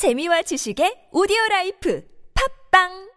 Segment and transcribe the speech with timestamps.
[0.00, 2.00] 재미와 지식의 오디오 라이프.
[2.32, 3.09] 팝빵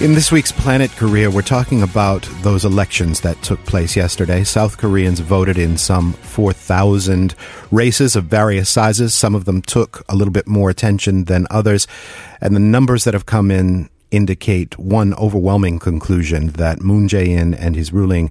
[0.00, 4.44] In this week's Planet Korea, we're talking about those elections that took place yesterday.
[4.44, 7.34] South Koreans voted in some 4,000
[7.70, 9.12] races of various sizes.
[9.12, 11.86] Some of them took a little bit more attention than others.
[12.40, 17.76] And the numbers that have come in indicate one overwhelming conclusion that Moon Jae-in and
[17.76, 18.30] his ruling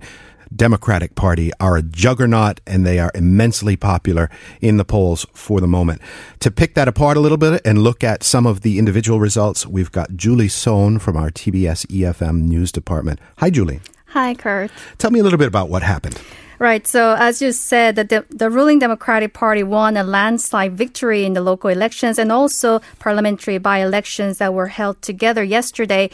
[0.55, 4.29] Democratic Party are a juggernaut and they are immensely popular
[4.61, 6.01] in the polls for the moment.
[6.39, 9.65] To pick that apart a little bit and look at some of the individual results,
[9.65, 13.19] we've got Julie Sohn from our TBS EFM news department.
[13.37, 13.81] Hi, Julie.
[14.07, 14.71] Hi, Kurt.
[14.97, 16.19] Tell me a little bit about what happened.
[16.59, 16.85] Right.
[16.85, 21.31] So as you said, the, the, the ruling Democratic Party won a landslide victory in
[21.31, 26.09] the local elections and also parliamentary by-elections that were held together yesterday.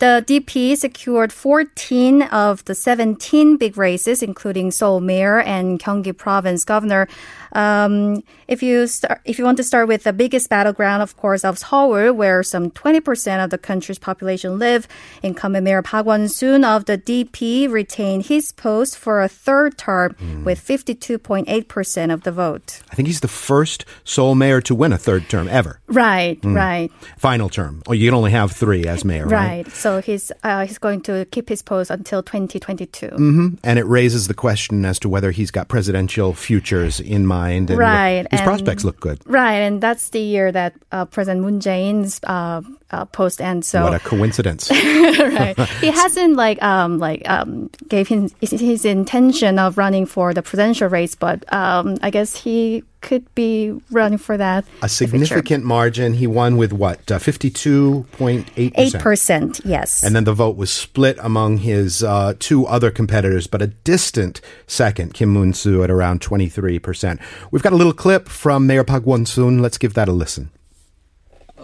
[0.00, 6.64] The DP secured 14 of the 17 big races, including Seoul mayor and Gyeonggi province
[6.64, 7.06] governor.
[7.52, 11.44] Um, if you start, if you want to start with the biggest battleground, of course,
[11.44, 14.86] of Seoul, where some 20% of the country's population live,
[15.22, 20.44] incumbent Mayor Park Won-soon of the DP retained his post for a third term mm.
[20.44, 22.80] with 52.8% of the vote.
[22.90, 25.80] I think he's the first Seoul mayor to win a third term ever.
[25.86, 26.54] Right, mm.
[26.54, 26.90] right.
[27.18, 27.82] Final term.
[27.86, 29.64] Oh, you can only have three as mayor, right?
[29.64, 29.68] Right.
[29.72, 33.06] So he's uh, he's going to keep his post until 2022.
[33.06, 33.48] Mm-hmm.
[33.64, 37.70] And it raises the question as to whether he's got presidential futures in mind mind.
[37.70, 38.26] And right.
[38.30, 39.20] His and, prospects look good.
[39.26, 39.60] Right.
[39.66, 43.68] And that's the year that uh, President Moon Jae-in's uh, uh, post ends.
[43.68, 44.70] So what a coincidence.
[44.70, 45.58] right.
[45.80, 50.88] he hasn't like um like um gave his his intention of running for the presidential
[50.88, 54.65] race, but um I guess he could be running for that.
[54.81, 56.13] A significant margin.
[56.13, 56.99] He won with what?
[57.11, 58.45] Uh, 52.8%.
[58.73, 60.03] 8%, yes.
[60.03, 64.41] And then the vote was split among his uh, two other competitors, but a distant
[64.67, 67.19] second, Kim Moon-soo, at around 23%.
[67.51, 69.61] We've got a little clip from Mayor Park Won-soon.
[69.61, 70.49] Let's give that a listen.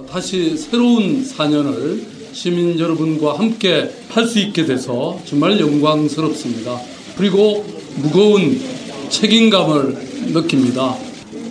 [0.09, 6.79] 다시 새로운 4년을 시민 여러분과 함께 할 수 있게 돼서 정말 영광스럽습니다.
[7.17, 7.65] 그리고
[7.97, 8.57] 무거운
[9.09, 10.95] 책임감을 느낍니다.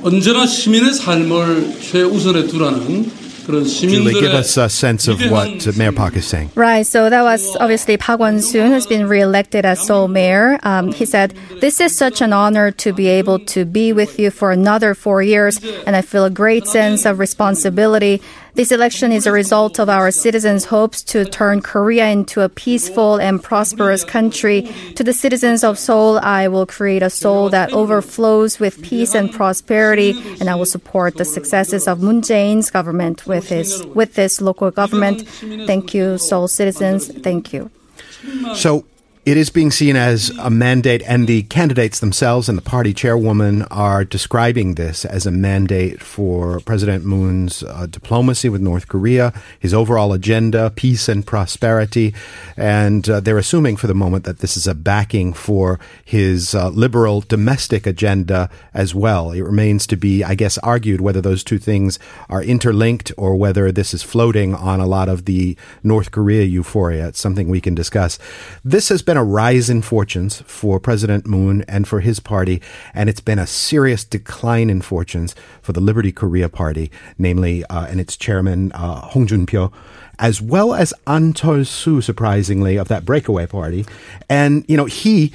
[0.05, 6.27] 언제나 시민의 삶을 최우선에 두라는 Julie, give us a sense of what Mayor Park is
[6.27, 6.51] saying.
[6.55, 6.87] Right.
[6.87, 10.59] So that was obviously Park Won-soon, who's been re-elected as Seoul mayor.
[10.63, 14.31] Um, he said, "This is such an honor to be able to be with you
[14.31, 18.23] for another four years, and I feel a great sense of responsibility."
[18.56, 23.18] this election is a result of our citizens' hopes to turn Korea into a peaceful
[23.18, 24.62] and prosperous country.
[24.96, 29.30] To the citizens of Seoul, I will create a Seoul that overflows with peace and
[29.30, 34.40] prosperity, and I will support the successes of Moon Jae-in's government with his with this
[34.40, 35.28] local government.
[35.68, 37.08] Thank you, Seoul citizens.
[37.08, 37.70] Thank you.
[38.56, 38.86] So
[39.26, 43.64] it is being seen as a mandate, and the candidates themselves and the party chairwoman
[43.64, 49.74] are describing this as a mandate for President Moon's uh, diplomacy with North Korea, his
[49.74, 52.14] overall agenda, peace and prosperity.
[52.56, 56.70] And uh, they're assuming for the moment that this is a backing for his uh,
[56.70, 59.32] liberal domestic agenda as well.
[59.32, 61.98] It remains to be, I guess, argued whether those two things
[62.30, 67.08] are interlinked or whether this is floating on a lot of the North Korea euphoria.
[67.08, 68.20] It's something we can discuss.
[68.64, 72.62] This has been been a rise in fortunes for President Moon and for his party,
[72.94, 77.86] and it's been a serious decline in fortunes for the Liberty Korea Party, namely, uh,
[77.86, 79.72] and its chairman, uh, Hong Jun-pyo,
[80.20, 83.86] as well as An Chol-soo, surprisingly, of that breakaway party.
[84.30, 85.32] And, you know, he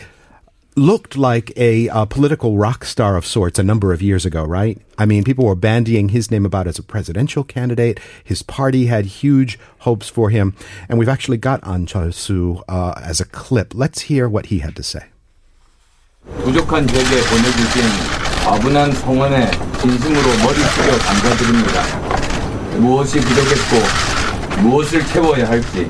[0.75, 4.79] looked like a, a, political rock star of sorts a number of years ago, right?
[4.97, 7.99] I mean, people were bandying his name about as a presidential candidate.
[8.23, 10.53] His party had huge hopes for him.
[10.89, 13.73] And we've actually got An Chol-soo uh, as a clip.
[13.73, 15.05] Let's hear what he had to say.
[16.25, 17.81] 부족한 제게 보내주신
[18.45, 22.79] 아분한 성원에 진심으로 머리 숙여 감사드립니다.
[22.79, 25.89] 무엇이 부족했고 무엇을 채워야 할지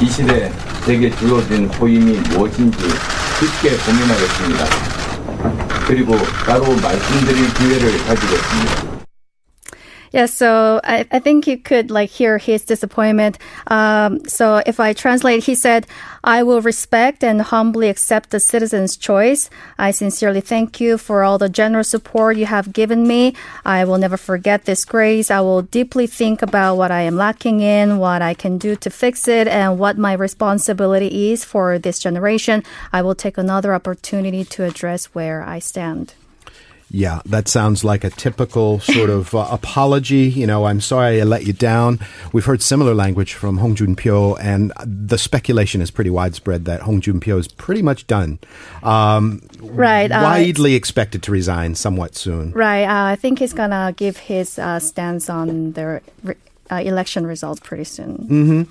[0.00, 0.50] 이 시대
[0.86, 2.78] 제게 주어진 호임이 무엇인지
[3.39, 4.65] 깊게 고민하겠습니다.
[5.85, 8.96] 그리고 따로 말씀드릴 기회를 가지겠습니다.
[10.17, 13.37] Yeah, so I, I think you could like hear his disappointment.
[13.67, 15.85] Um, so if I translate, he said,
[16.23, 19.51] I will respect and humbly accept the citizen's choice.
[19.77, 23.35] I sincerely thank you for all the generous support you have given me.
[23.63, 25.29] I will never forget this grace.
[25.29, 28.89] I will deeply think about what I am lacking in, what I can do to
[28.89, 32.63] fix it, and what my responsibility is for this generation.
[32.91, 36.15] I will take another opportunity to address where I stand.
[36.89, 40.29] Yeah, that sounds like a typical sort of uh, apology.
[40.29, 41.99] You know, I'm sorry I let you down.
[42.31, 47.01] We've heard similar language from Hong Jun-pyo, and the speculation is pretty widespread that Hong
[47.01, 48.39] Jun-pyo is pretty much done.
[48.83, 52.51] Um, Right, uh, widely expected to resign somewhat soon.
[52.53, 52.85] Right.
[52.85, 56.35] Uh, I think he's gonna give his uh, stance on the re-
[56.71, 58.67] uh, election results pretty soon.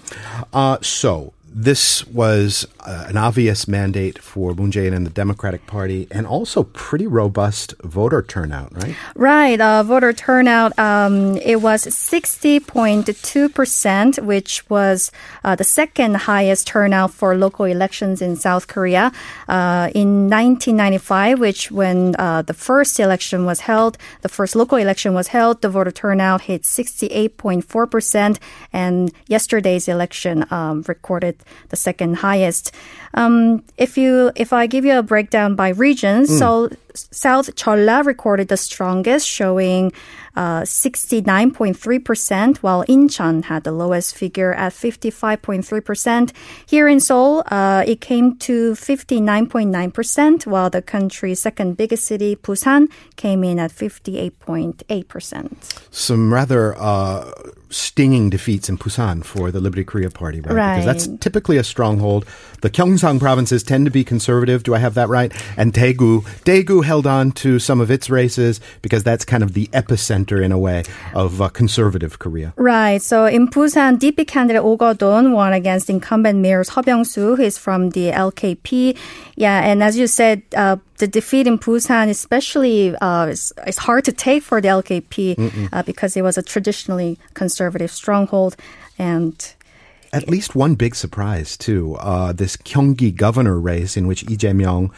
[0.53, 6.07] Uh, so this was uh, an obvious mandate for Moon Jae-in and the Democratic Party,
[6.11, 8.95] and also pretty robust voter turnout, right?
[9.15, 9.59] Right.
[9.59, 15.11] Uh, voter turnout, um, it was 60.2%, which was
[15.45, 19.11] uh, the second highest turnout for local elections in South Korea.
[19.49, 25.15] Uh, in 1995, which when uh, the first election was held, the first local election
[25.15, 28.39] was held, the voter turnout hit 68.4%,
[28.75, 32.73] and yesterday's election um, recorded the second highest.
[33.15, 38.49] Um, if you, if I give you a breakdown by region, so South Cholla recorded
[38.49, 39.93] the strongest, showing
[40.37, 46.33] uh, 69.3%, while Incheon had the lowest figure at 55.3%.
[46.67, 52.89] Here in Seoul, uh, it came to 59.9%, while the country's second biggest city, Busan,
[53.17, 55.81] came in at 58.8%.
[55.91, 57.33] Some rather uh,
[57.71, 60.81] stinging defeats in Busan for the Liberty Korea Party, right?
[60.81, 62.27] Because that's typically a stronghold.
[62.63, 64.63] The Gyeongsang provinces tend to be conservative.
[64.63, 65.33] Do I have that right?
[65.57, 69.67] And Daegu, Daegu held on to some of its races because that's kind of the
[69.75, 70.85] epicenter, in a way,
[71.15, 72.55] of uh, conservative Korea.
[72.57, 73.03] Right.
[73.03, 77.59] So in Busan, DP candidate Oh Keo-don won against incumbent mayor Seo Byung-soo, who is
[77.59, 78.97] from the LKP.
[79.35, 84.05] Yeah, and as you said, uh, the defeat in Busan, especially, uh, is, is hard
[84.07, 88.57] to take for the LKP uh, because it was a traditionally conservative stronghold,
[88.99, 89.35] and
[90.13, 91.97] At least one big surprise, too.
[92.01, 94.89] Uh, this Gyeonggi governor race in which Lee Jae-myung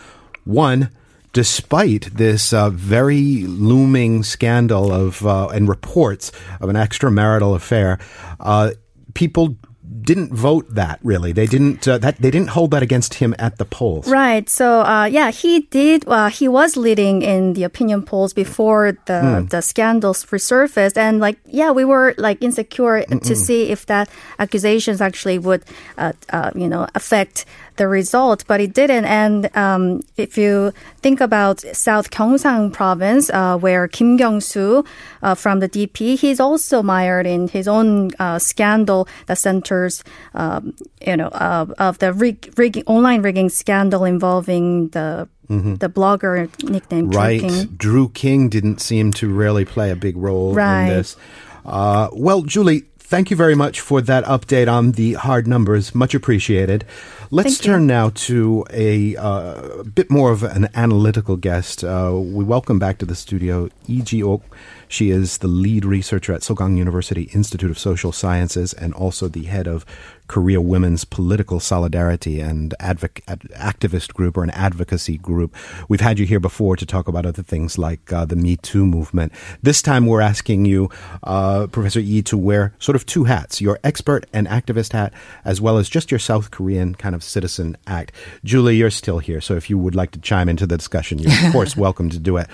[0.46, 0.90] won
[1.38, 7.96] despite this uh, very looming scandal of uh, and reports of an extramarital affair.
[8.40, 8.72] Uh,
[9.14, 9.54] people
[10.02, 11.30] didn't vote that really.
[11.30, 14.10] They didn't uh, that they didn't hold that against him at the polls.
[14.10, 14.48] Right.
[14.48, 16.08] So, uh, yeah, he did.
[16.08, 21.38] Uh, he was leading in the opinion polls before the the scandals resurfaced, and like,
[21.46, 25.62] yeah, we were like insecure to see if that accusations actually would,
[25.98, 27.46] uh, uh, you know, affect
[27.78, 29.06] the result, but it didn't.
[29.06, 34.84] And um, if you think about South Gyeongsang province, uh, where Kim Kyung-soo
[35.22, 40.04] uh, from the DP, he's also mired in his own uh, scandal that centers,
[40.34, 46.44] um, you know, uh, of the rig, rigging, online rigging scandal involving the the blogger
[46.68, 47.40] nicknamed Drew Right.
[47.40, 47.66] King.
[47.78, 50.82] Druking didn't seem to really play a big role Right.
[50.82, 51.16] in this.
[51.64, 55.94] Uh, well, Julie, thank you very much for that update on the hard numbers.
[55.94, 56.84] Much appreciated.
[57.30, 57.72] Let's Thank you.
[57.72, 61.84] turn now to a uh, bit more of an analytical guest.
[61.84, 64.44] Uh, we welcome back to the studio Lee Ji-ok.
[64.88, 69.44] She is the lead researcher at Sogang University Institute of Social Sciences and also the
[69.44, 69.84] head of
[70.28, 75.54] Korea Women's Political Solidarity and advoc- ad- activist group or an advocacy group.
[75.88, 78.86] We've had you here before to talk about other things like uh, the Me Too
[78.86, 79.32] movement.
[79.62, 80.90] This time we're asking you,
[81.22, 85.12] uh, Professor Yi, to wear sort of two hats, your expert and activist hat,
[85.44, 88.12] as well as just your South Korean kind of citizen act.
[88.44, 91.32] Julie, you're still here, so if you would like to chime into the discussion, you're
[91.32, 92.48] of course welcome to do it.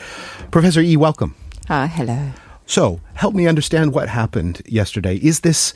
[0.51, 1.35] Professor Yi, welcome.
[1.69, 2.31] Uh, hello.
[2.67, 5.17] So, help me understand what happened yesterday.
[5.17, 5.75] Is this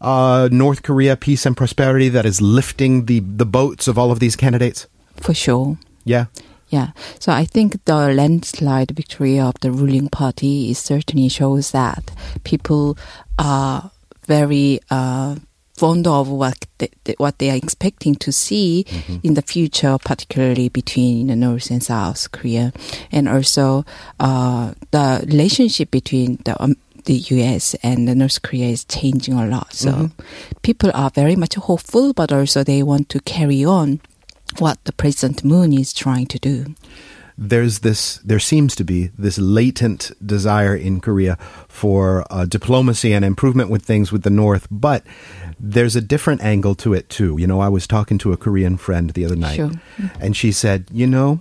[0.00, 4.20] uh, North Korea peace and prosperity that is lifting the, the boats of all of
[4.20, 4.86] these candidates?
[5.16, 5.78] For sure.
[6.04, 6.26] Yeah.
[6.68, 6.90] Yeah.
[7.20, 12.10] So I think the landslide victory of the ruling party is certainly shows that
[12.44, 12.98] people
[13.38, 13.90] are
[14.26, 15.36] very uh,
[15.76, 18.84] fond of what they, what they are expecting to see
[19.22, 22.72] in the future, particularly between the North and South Korea,
[23.12, 23.84] and also
[24.18, 27.74] uh, the relationship between the um, the U.S.
[27.82, 29.72] and the North Korea is changing a lot.
[29.72, 30.10] So
[30.62, 34.00] people are very much hopeful, but also they want to carry on
[34.58, 36.74] what the President Moon is trying to do.
[37.38, 41.36] There's this, there seems to be this latent desire in Korea
[41.68, 45.04] for uh, diplomacy and improvement with things with the North, but
[45.60, 47.36] there's a different angle to it too.
[47.38, 49.70] You know, I was talking to a Korean friend the other night, Sure.
[50.18, 51.40] and she said, you know,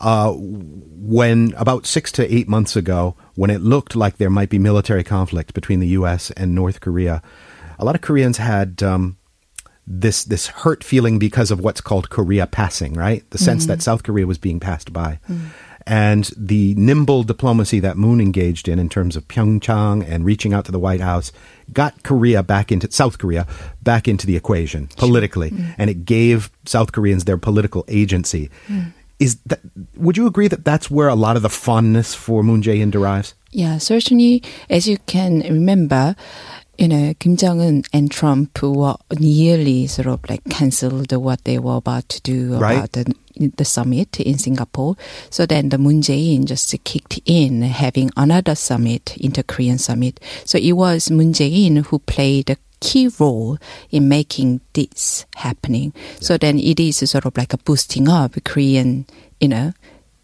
[0.00, 4.58] uh, when about six to eight months ago, when it looked like there might be
[4.58, 6.30] military conflict between the U.S.
[6.32, 7.20] and North Korea,
[7.78, 9.17] a lot of Koreans had um,
[9.88, 13.28] this this hurt feeling because of what's called Korea passing, right?
[13.30, 13.82] The sense that mm.
[13.82, 15.18] South Korea was being passed by.
[15.28, 15.46] Mm.
[15.86, 20.66] And the nimble diplomacy that Moon engaged in, in terms of Pyeongchang and reaching out
[20.66, 21.32] to the White House,
[21.72, 23.46] got Korea back into South Korea
[23.82, 25.74] back into the equation politically, mm.
[25.78, 28.50] and it gave South Koreans their political agency.
[29.18, 29.60] is that
[29.96, 33.34] would you agree that that's where a lot of the fondness for Moon Jae-in derives?
[33.50, 34.42] Yeah, certainly.
[34.68, 36.14] As you can remember,
[36.78, 41.58] you know, Kim Jong Un and Trump were nearly sort of like cancelled what they
[41.58, 42.76] were about to do Right.
[42.78, 43.14] about the
[43.56, 44.96] the summit in Singapore.
[45.30, 50.18] So then the Moon Jae-in just kicked in, having another summit, inter-Korean summit.
[50.44, 53.58] So it was Moon Jae-in who played a key role
[53.92, 55.92] in making this happening.
[56.20, 59.06] So then it is sort of like a boosting up Korean,
[59.40, 59.72] you know,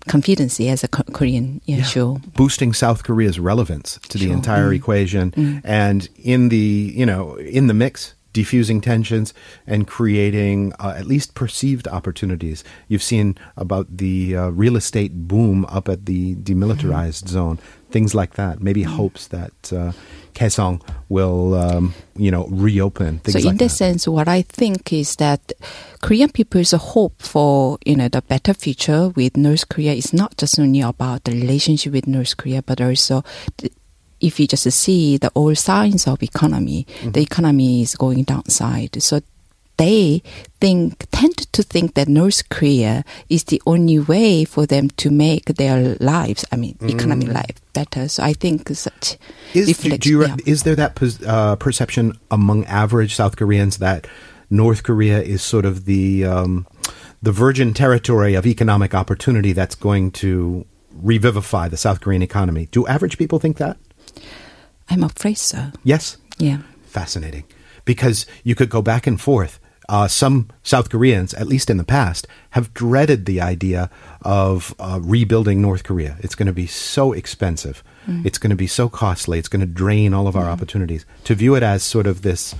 [0.08, 2.20] confidence as a Korean yeah, sure.
[2.37, 4.34] boosting South Korea's relevance to the Sure.
[4.34, 9.32] entire equation, and in the you know in the mix, defusing tensions
[9.66, 12.64] and creating uh, at least perceived opportunities.
[12.88, 17.58] You've seen about the uh, real estate boom up at the demilitarized zone,
[17.90, 18.61] things like that.
[18.61, 19.92] Maybe hopes that uh,
[20.35, 23.19] Kaesong will um, you know reopen.
[23.21, 25.53] Things So in like that sense, what I think is that
[26.03, 30.59] Korean people's hope for you know the better future with North Korea is not just
[30.59, 33.25] only about the relationship with North Korea, but also
[33.59, 33.71] the,
[34.21, 39.03] if you just see the old signs of economy, the economy is going downside.
[39.03, 39.21] So
[39.76, 40.23] they
[40.61, 45.47] think tend to think that North Korea is the only way for them to make
[45.57, 48.09] their lives, I mean, economic life better.
[48.09, 49.19] So I think such
[49.52, 50.37] Is, reflex- do you, yeah.
[50.47, 54.07] is there that uh, perception among average South Koreans that
[54.50, 56.66] North Korea is sort of the um,
[57.23, 60.66] the virgin territory of economic opportunity that's going to
[61.02, 62.69] revivify the South Korean economy?
[62.71, 63.76] Do average people think that?
[64.88, 65.73] I'm afraid so.
[65.83, 66.19] Yes.
[66.38, 66.59] Yeah.
[66.87, 67.45] Fascinating,
[67.85, 69.59] because you could go back and forth.
[69.88, 73.91] Uh, some South Koreans, at least in the past, have dreaded the idea
[74.23, 76.17] of uh, rebuilding North Korea.
[76.21, 77.83] It's going to be so expensive.
[78.25, 79.38] It's going to be so costly.
[79.38, 81.05] It's going to drain all of our opportunities.
[81.25, 82.55] To view it as sort of this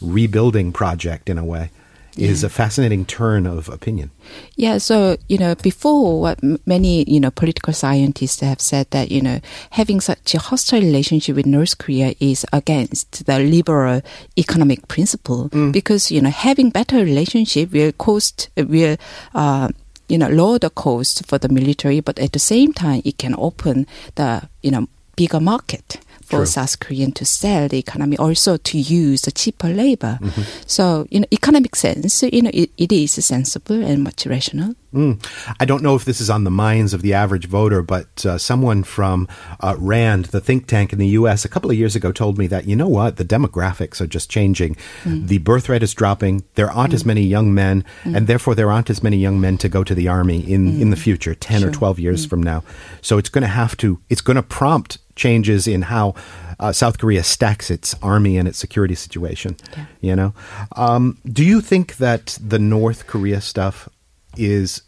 [0.00, 1.70] rebuilding project, in a way,
[2.16, 4.10] is a fascinating turn of opinion.
[4.56, 9.10] Yeah, so you know, before what m- many you know political scientists have said that
[9.10, 9.40] you know
[9.70, 14.02] having such a hostile relationship with North Korea is against the liberal
[14.36, 18.96] economic principle because you know having better relationship will cost will.
[19.34, 19.68] Uh,
[20.08, 23.32] you know, lower the cost for the military, but at the same time, it can
[23.38, 23.86] open
[24.16, 26.00] the you know bigger market
[26.30, 26.46] for True.
[26.46, 30.18] South Korean to sell the economy, also to use the cheaper labor.
[30.22, 30.42] Mm-hmm.
[30.66, 34.76] So, in economic sense, you know, it, it is sensible and much rational.
[34.92, 35.24] Mm.
[35.60, 38.38] I don't know if this is on the minds of the average voter, but uh,
[38.38, 39.28] someone from
[39.60, 42.46] uh, RAND, the think tank in the U.S., a couple of years ago told me
[42.48, 44.76] that, you know what, the demographics are just changing.
[45.04, 46.44] The birth rate is dropping.
[46.54, 49.68] There aren't as many young men, and therefore there aren't as many young men to
[49.68, 52.64] go to the army in, in the future, 10 or 12 years from now.
[53.00, 56.14] So it's going to have to, it's going to prompt changes in how
[56.58, 59.56] uh, South Korea stacks its army and its security situation.
[60.00, 60.34] You know,
[60.76, 63.88] um, do you think that the North Korea stuff
[64.36, 64.82] is?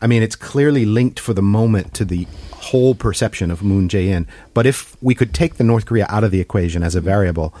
[0.00, 4.26] I mean, it's clearly linked for the moment to the whole perception of Moon Jae-in.
[4.54, 7.54] But if we could take the North Korea out of the equation as a variable.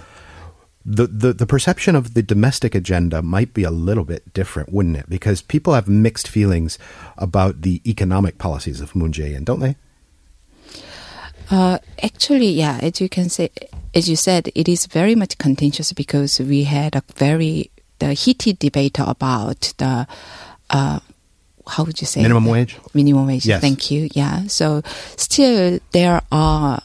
[0.88, 4.96] The, the the perception of the domestic agenda might be a little bit different, wouldn't
[4.96, 5.10] it?
[5.10, 6.78] Because people have mixed feelings
[7.18, 9.74] about the economic policies of Moon Jae-in, don't they?
[11.50, 13.50] Uh, actually, yeah, as you can say,
[13.94, 18.58] as you said, it is very much contentious because we had a very the heated
[18.58, 20.06] debate about the
[20.70, 21.00] uh,
[21.66, 22.78] how would you say Minimum wage?
[22.94, 23.46] Minimum wage.
[23.46, 23.60] Yes.
[23.60, 24.08] Thank you.
[24.12, 24.46] Yeah.
[24.46, 24.82] So
[25.16, 26.82] still there are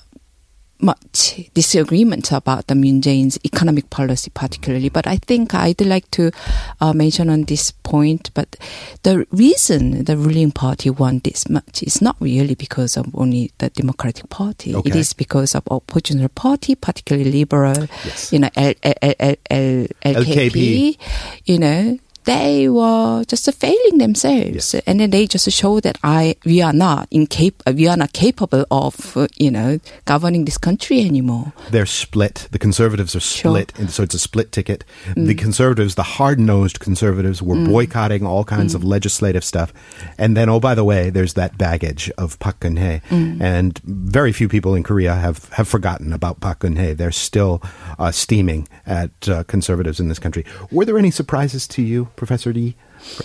[0.84, 4.90] much disagreement about the Moon Jae-in's economic policy, particularly.
[4.90, 6.32] But I think I'd like to
[6.80, 8.32] uh, mention on this point.
[8.34, 8.56] But
[9.04, 13.70] the reason the ruling party won this much is not really because of only the
[13.70, 14.72] Democratic Party.
[14.72, 14.98] It Okay.
[15.00, 17.88] is because of opposition party, particularly liberal.
[18.04, 18.34] Yes.
[18.34, 19.86] You know, L, L, L, LKP.
[20.02, 20.98] LKP.
[21.46, 22.00] You know.
[22.26, 27.10] They were just failing themselves, and then they just show that I we are not
[27.10, 31.54] incap- we are not capable of uh, you know governing this country anymore.
[31.72, 32.48] they're split.
[32.52, 33.52] The conservatives are Sure.
[33.52, 34.84] split, and so it's a split ticket.
[35.16, 39.74] The conservatives, the hard-nosed conservatives, were boycotting all kinds of legislative stuff.
[40.18, 43.02] And then, oh, by the way, there's that baggage of Park Geun-hye,
[43.42, 46.94] and very few people in Korea have have forgotten about Park Geun-hye.
[46.94, 47.62] They're still
[47.98, 50.46] uh, steaming at uh, conservatives in this country.
[50.72, 52.76] Were there any surprises to you, Professor Lee,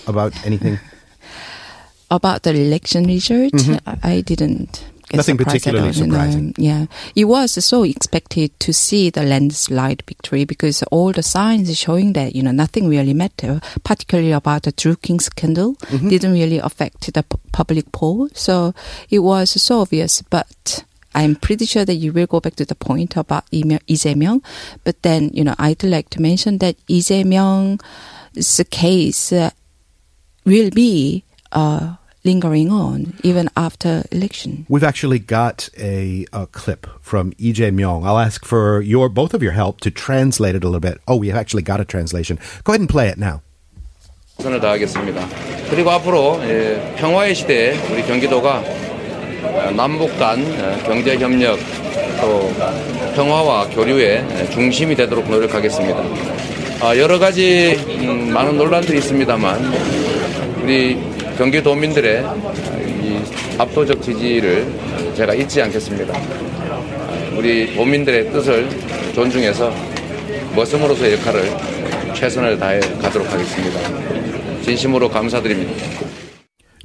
[0.06, 0.78] about anything?
[2.10, 3.52] about the election result,
[3.86, 4.84] I, I didn't.
[5.08, 6.14] Get Nothing particularly all, you know.
[6.14, 6.54] surprising.
[6.58, 12.12] Yeah, it was so expected to see the landslide victory because all the signs showing
[12.14, 16.08] that you know nothing really mattered, particularly about the Druking scandal Mm-hmm.
[16.08, 18.28] didn't really affect the pu- public poll.
[18.34, 18.74] So
[19.08, 20.84] it was so obvious, but.
[21.14, 24.44] I'm pretty sure that you will go back to the point about Lee Jae-myung,
[24.84, 27.00] but then you know I'd like to mention that Lee
[28.36, 29.50] this case uh,
[30.44, 34.66] will be uh, lingering on even after election.
[34.68, 38.04] We've actually got a, a clip from Lee Jae-myung.
[38.06, 41.00] I'll ask for your both of your help to translate it a little bit.
[41.08, 42.38] Oh, we have actually got a translation.
[42.64, 43.40] Go ahead and play it now.
[44.38, 45.28] 최선을 다하겠습니다.
[45.70, 46.38] 그리고 앞으로
[46.98, 48.62] 평화의 시대에 우리 경기도가
[49.74, 50.44] 남북 간
[50.84, 51.58] 경제 협력
[52.20, 52.52] 또
[53.14, 56.65] 평화와 교류의 중심이 되도록 노력하겠습니다.
[56.80, 59.72] 아, 여러 가지 음, 많은 논란들이 있습니다만
[60.62, 60.98] 우리
[61.38, 62.22] 경기도민들의
[63.02, 63.18] 이
[63.58, 64.66] 압도적 지지를
[65.16, 66.14] 제가 잊지 않겠습니다.
[67.34, 68.68] 우리 도민들의 뜻을
[69.14, 69.72] 존중해서
[70.54, 71.50] 머슴으로서의 역할을
[72.14, 73.80] 최선을 다해 가도록 하겠습니다.
[74.62, 76.15] 진심으로 감사드립니다.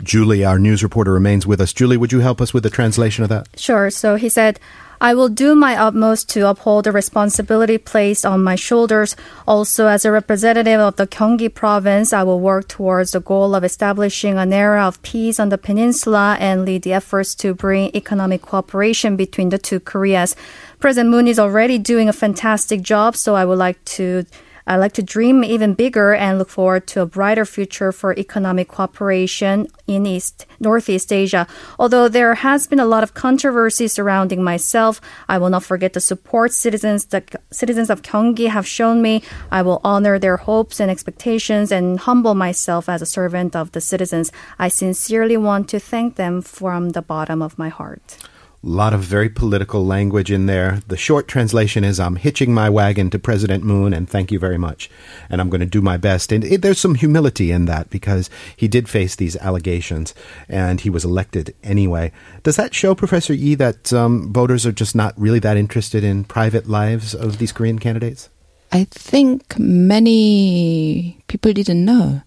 [0.03, 1.73] Julie, our news reporter, remains with us.
[1.73, 3.47] Julie, would you help us with the translation of that?
[3.55, 3.89] Sure.
[3.89, 4.59] So he said,
[5.01, 9.15] I will do my utmost to uphold the responsibility placed on my shoulders.
[9.47, 13.63] Also, as a representative of the Gyeonggi province, I will work towards the goal of
[13.63, 18.43] establishing an era of peace on the peninsula and lead the efforts to bring economic
[18.43, 20.35] cooperation between the two Koreas.
[20.79, 24.25] President Moon is already doing a fantastic job, so I would like to
[24.67, 28.67] I like to dream even bigger and look forward to a brighter future for economic
[28.67, 31.47] cooperation in East Northeast Asia.
[31.79, 35.99] Although there has been a lot of controversy surrounding myself, I will not forget the
[35.99, 39.23] support citizens the citizens of Gyeonggi have shown me.
[39.51, 43.81] I will honor their hopes and expectations and humble myself as a servant of the
[43.81, 44.31] citizens.
[44.59, 48.17] I sincerely want to thank them from the bottom of my heart.
[48.63, 50.81] Lot of very political language in there.
[50.87, 54.59] The short translation is I'm hitching my wagon to President Moon and thank you very
[54.59, 54.87] much.
[55.31, 56.31] And I'm going to do my best.
[56.31, 60.13] And it, there's some humility in that because he did face these allegations
[60.47, 62.11] and he was elected anyway.
[62.43, 66.23] Does that show, Professor Yi, that um, voters are just not really that interested in
[66.23, 68.29] private lives of these Korean candidates?
[68.71, 72.21] I think many people didn't know,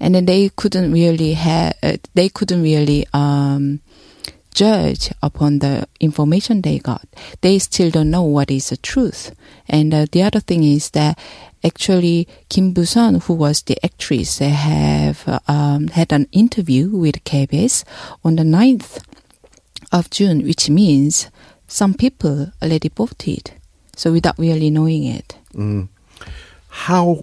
[0.00, 1.74] and then they couldn't really have.
[1.82, 3.80] Uh, they couldn't really um,
[4.58, 7.06] judge upon the information they got.
[7.42, 9.32] They still don't know what is the truth.
[9.68, 11.16] And uh, the other thing is that
[11.62, 17.84] actually Kim Boo-sun, who was the actress, have um, had an interview with KBS
[18.24, 19.00] on the 9th
[19.92, 21.28] of June, which means
[21.68, 23.52] some people already voted.
[23.94, 25.36] So without really knowing it.
[26.68, 27.22] How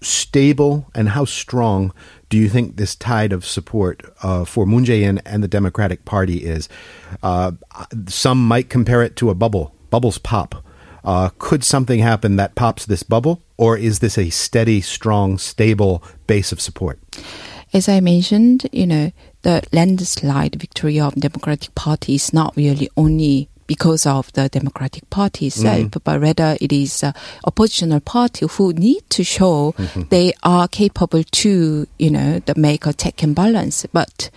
[0.00, 1.92] stable and how strong
[2.30, 6.38] do you think this tide of support uh, for Moon Jae-in and the Democratic Party
[6.38, 6.68] is?
[7.22, 7.52] Uh,
[8.06, 9.74] some might compare it to a bubble.
[9.90, 10.64] Bubbles pop.
[11.04, 16.02] Uh, could something happen that pops this bubble, or is this a steady, strong, stable
[16.26, 16.98] base of support?
[17.72, 19.12] As I mentioned, you know,
[19.42, 25.48] the landslide victory of Democratic Party is not really only because of the Democratic Party
[25.48, 25.64] mm-hmm.
[25.64, 30.02] itself, but rather it is a oppositional party who need to show mm-hmm.
[30.10, 33.86] they are capable to, you know, the make a check and balance.
[33.92, 34.28] But,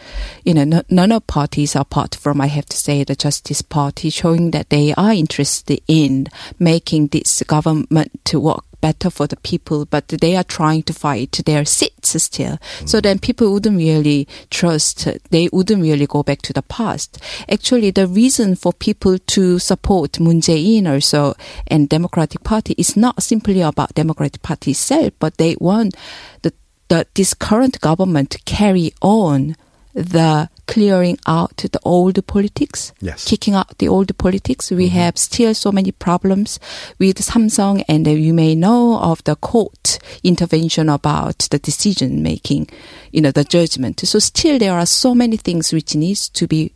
[0.46, 4.12] you know, no, none of parties apart from, I have to say, the Justice Party
[4.12, 6.28] showing that they are interested in
[6.60, 11.32] making this government to work better for the people, but they are trying to fight
[11.46, 12.60] their seats still.
[12.86, 17.18] So then people wouldn't really trust, they wouldn't really go back to the past.
[17.50, 21.34] Actually, the reason for people to support Moon Jae-in also
[21.68, 25.96] and Democratic Party is not simply about Democratic Party itself, but they want
[26.42, 26.52] the,
[26.90, 29.56] the this current government to carry on
[29.94, 33.26] the clearing out the old politics, Yes.
[33.26, 34.72] kicking out the old politics.
[34.72, 34.98] We mm-hmm.
[34.98, 36.60] have still so many problems
[37.00, 42.70] with Samsung, and you may know of the court intervention about the decision making,
[43.12, 44.00] you know, the judgment.
[44.00, 46.74] So still there are so many things which needs to be,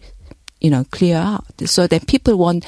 [0.59, 1.45] you know, clear out.
[1.65, 2.65] So that people want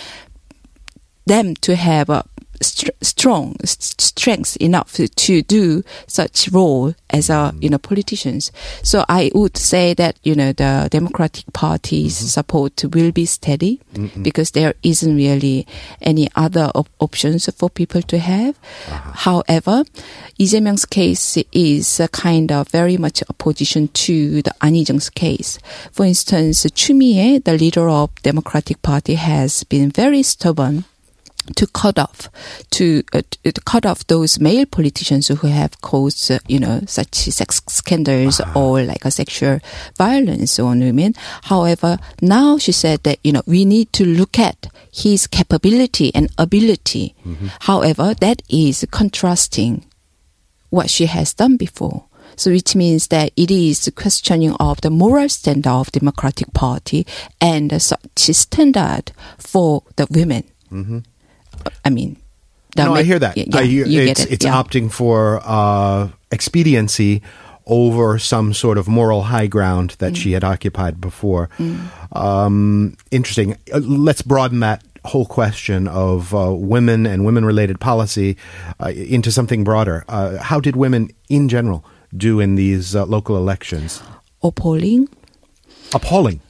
[1.26, 2.26] them to have a
[2.62, 7.64] str- strong s- strength enough to, do such role as a mm.
[7.64, 8.52] you know politicians.
[8.84, 12.28] So I would say that you know the Democratic Party's mm-hmm.
[12.28, 13.80] support will be steady
[14.22, 15.68] because there isn't really
[16.02, 18.58] any other op- options for people to have.
[18.88, 19.12] Uh-huh.
[19.14, 19.84] However,
[20.38, 25.60] Lee Jae-myung's case is a kind of very much opposition to the An Hee-jung's case.
[25.92, 30.86] For instance, Choo Mi-ae, the leader of Democratic Party, has been very stubborn
[31.56, 32.30] to cut off
[32.72, 37.16] to, uh, to cut off those male politicians who have caused uh, you know such
[37.16, 39.60] sex scandals or like a sexual
[39.98, 41.14] violence on women.
[41.44, 46.30] However now she said that you know we need to look at his capability and
[46.38, 47.16] ability.
[47.62, 49.86] However that is contrasting
[50.70, 52.06] what she has done before.
[52.36, 57.06] So which means that it is questioning of the moral standard of Democratic Party
[57.42, 60.44] and such standard for the women.
[61.84, 62.18] I mean,
[62.78, 63.38] no, I hear that.
[63.38, 64.34] Yeah, I hear you it's, get it.
[64.34, 64.54] it's yeah.
[64.54, 67.22] opting for uh, expediency
[67.66, 71.50] over some sort of moral high ground that she had occupied before.
[72.12, 73.58] Um, interesting.
[73.72, 78.38] Uh, let's broaden that whole question of uh, women and women related policy
[78.80, 80.04] uh, into something broader.
[80.08, 84.02] Uh, how did women in general do in these uh, local elections?
[84.44, 85.08] Appalling.
[85.94, 86.42] Appalling.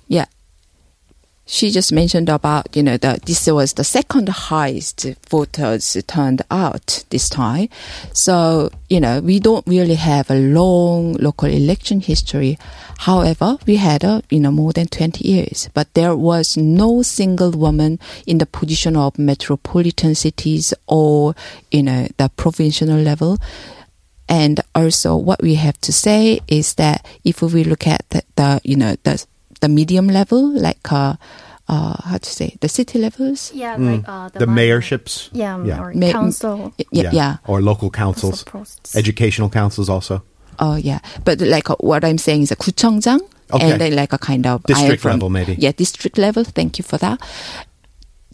[1.51, 7.03] She just mentioned about, you know, that this was the second highest voters turned out
[7.09, 7.69] this time.
[8.13, 12.59] So, you know, we don't really have a long local election history.
[12.99, 17.49] However, we had a, you know, more than 20 years, but there was no single
[17.49, 21.33] woman in the position of metropolitan cities or,
[21.71, 23.39] you know, the provincial level.
[24.27, 28.61] And also, what we have to say is that if we look at the, the
[28.63, 29.25] you know, the
[29.60, 31.14] the medium level, like uh,
[31.68, 35.30] uh, how to say the city levels, Yeah, like uh, The minor- mayorships?
[35.32, 35.80] Yeah, Yeah.
[35.80, 36.72] or Ma- council.
[36.92, 38.44] yeah, yeah, Or local councils.
[38.44, 38.96] council posts.
[38.96, 40.22] Educational councils also.
[40.58, 43.20] Oh yeah, but like uh, what I'm saying is a 구청장
[43.52, 43.70] Okay.
[43.72, 45.54] and then like a kind of District I- level, maybe.
[45.58, 46.44] Yeah, district level.
[46.44, 47.18] Thank you for that.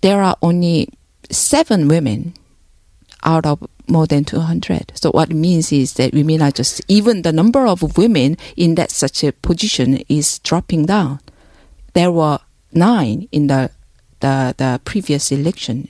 [0.03, 0.89] There are only
[1.31, 2.35] seven women
[3.26, 4.94] out of more than 200.
[4.96, 8.76] So what it means is that women are just even the number of women in
[8.76, 11.20] that such a position is dropping down.
[11.94, 12.40] There were
[12.72, 13.72] nine in the
[14.26, 15.88] the, the previous election.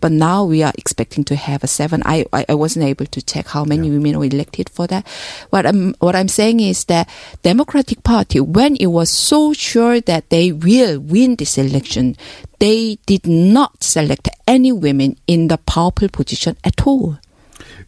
[0.00, 2.00] But now we are expecting to have a seven.
[2.06, 5.04] I, I, I wasn't able to check how many women were elected for that.
[5.50, 7.08] What I'm, what I'm saying is that
[7.42, 12.16] Democratic Party, when it was so sure that they will win this election,
[12.60, 17.18] they did not select any women in the powerful position at all.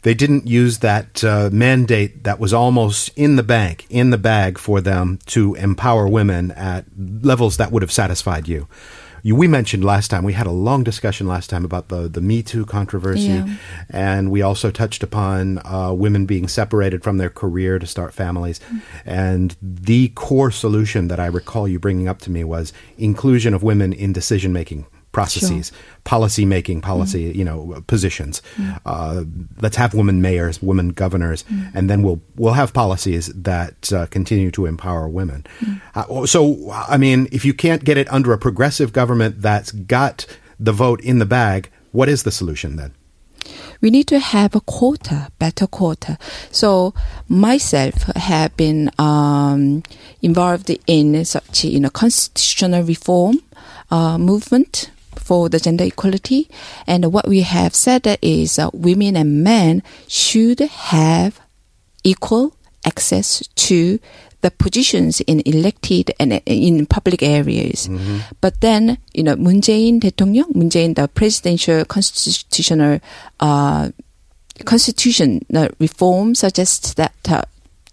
[0.03, 4.59] They didn't use that uh, mandate that was almost in the bank, in the bag
[4.59, 8.67] for them to empower women at levels that would have satisfied you.
[9.25, 12.21] You, we mentioned last time, we had a long discussion last time about the, the
[12.21, 13.57] Me Too controversy, Yeah.
[13.89, 18.61] and we also touched upon uh, women being separated from their career to start families.
[19.07, 23.63] And the core solution that I recall you bringing up to me was inclusion of
[23.63, 24.85] women in decision making
[25.15, 25.73] processes,
[26.05, 28.43] policy making, policy, you know, positions.
[28.85, 29.25] Uh,
[29.63, 34.51] let's have women mayors, women governors, and then we'll we'll have policies that uh, continue
[34.51, 35.47] to empower women.
[35.95, 40.27] Uh, so, I mean, if you can't get it under a progressive government that's got
[40.61, 42.93] the vote in the bag, what is the solution then?
[43.85, 46.17] we need to have a quota, better quota.
[46.51, 46.95] So
[47.29, 49.83] myself have been um,
[50.23, 53.41] involved in such you know constitutional reform
[53.91, 56.50] uh, movement for the gender equality,
[56.88, 61.40] and what we have said is uh, women and men should have
[62.04, 62.56] equal
[62.86, 64.00] access to
[64.42, 67.90] the positions in elected and in public areas.
[68.40, 73.02] But then, you know, Moon Jae-in 대통령, Moon Jae-in, the presidential constitutional
[73.42, 73.90] uh,
[74.64, 77.44] constitution uh, reform suggests that uh,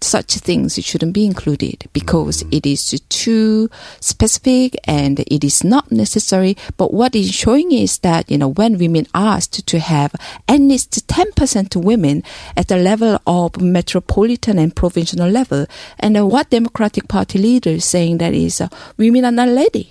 [0.02, 6.56] such things shouldn't be included because it is too specific and it is not necessary.
[6.76, 10.14] But what it's showing is that, you know, when women asked to have
[10.48, 12.22] at least 10% women
[12.56, 15.66] at the level of metropolitan and provincial level,
[15.98, 19.90] and uh, what Democratic Party leaders saying that is uh, women are not ready.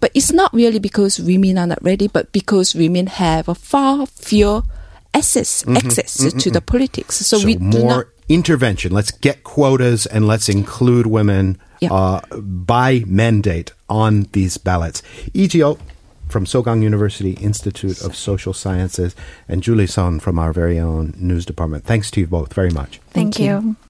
[0.00, 4.06] But it's not really because women are not ready, but because women have a far
[4.06, 4.62] fewer
[5.14, 7.16] access, access to the politics.
[7.16, 8.92] So, So we do more not intervention.
[8.92, 11.92] Let's get quotas and let's include women Yeah.
[11.92, 15.02] uh, by mandate on these ballots.
[15.34, 15.80] Lee Ji-ok
[16.28, 19.14] from Sogang University Institute of Social Sciences
[19.48, 21.84] and Julie Son from our very own news department.
[21.84, 23.00] Thanks to you both very much.
[23.10, 23.44] Thank, Thank you.
[23.44, 23.76] you.